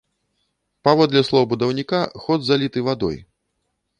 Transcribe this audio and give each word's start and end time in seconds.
Паводле 0.87 1.21
слоў 1.27 1.45
будаўніка, 1.51 1.99
ход 2.23 2.39
заліты 2.49 2.79
вадой. 2.87 3.17